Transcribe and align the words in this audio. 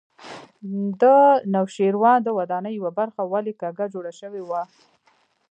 د 1.01 1.03
نوشیروان 1.53 2.17
د 2.23 2.27
ودانۍ 2.37 2.73
یوه 2.75 2.91
برخه 2.99 3.21
ولې 3.25 3.53
کږه 3.61 3.85
جوړه 3.93 4.11
شوې 4.19 4.41
وه. 4.49 4.61